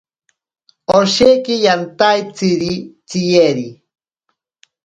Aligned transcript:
Osheki 0.97 1.53
yantaeaitzi 1.65 2.51
tsiyeri. 3.09 3.67